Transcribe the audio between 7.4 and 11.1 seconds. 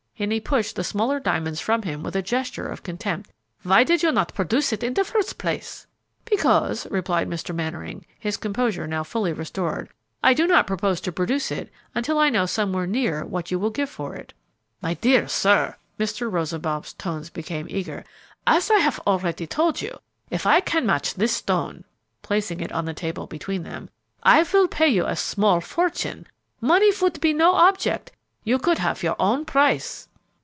Mannering, his composure now fully restored, "I do not propose